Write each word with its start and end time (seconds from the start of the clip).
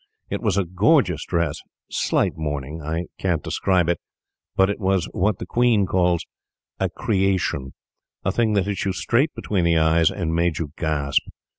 It 0.31 0.41
was 0.41 0.57
a 0.57 0.65
gorgeous 0.65 1.23
dress 1.25 1.59
slight 1.91 2.35
mourning. 2.35 2.81
I 2.81 3.05
can't 3.19 3.43
describe 3.43 3.87
it, 3.87 3.99
but 4.55 4.67
it 4.67 4.79
was 4.79 5.05
what 5.11 5.37
The 5.37 5.45
Queen 5.45 5.85
calls 5.85 6.25
"a 6.79 6.89
creation" 6.89 7.73
a 8.25 8.31
thing 8.31 8.53
that 8.53 8.65
hit 8.65 8.83
you 8.83 8.93
straight 8.93 9.31
between 9.35 9.63
the 9.63 9.77
eyes 9.77 10.09
and 10.09 10.33
made 10.33 10.57
you 10.57 10.71
gasp. 10.75 11.21